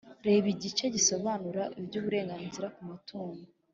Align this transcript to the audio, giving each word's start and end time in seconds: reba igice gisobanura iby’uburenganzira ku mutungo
reba 0.27 0.45
igice 0.55 0.85
gisobanura 0.95 1.63
iby’uburenganzira 1.79 2.67
ku 2.75 2.81
mutungo 2.89 3.45